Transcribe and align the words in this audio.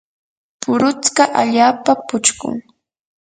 puruksa 0.61 1.23
allaapa 1.41 1.91
puchqun. 2.07 2.55